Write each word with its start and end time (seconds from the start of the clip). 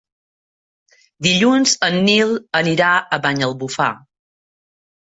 Dilluns 1.27 1.75
en 1.89 1.99
Nil 2.09 2.35
anirà 2.63 2.91
a 3.19 3.25
Banyalbufar. 3.29 3.93